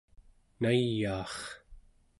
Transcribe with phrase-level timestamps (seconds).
[0.61, 1.33] nayaar